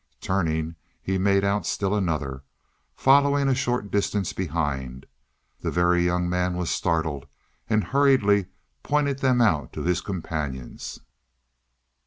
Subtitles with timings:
[0.19, 2.41] Turning, he made out still another,
[2.95, 5.05] following a short distance behind.
[5.59, 7.27] The Very Young Man was startled,
[7.69, 8.47] and hurriedly
[8.81, 11.01] pointed them out to his companions.